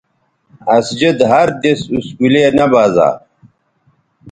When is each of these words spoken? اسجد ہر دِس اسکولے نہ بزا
اسجد 0.75 1.17
ہر 1.31 1.47
دِس 1.61 1.79
اسکولے 1.95 2.43
نہ 2.57 2.65
بزا 2.71 3.09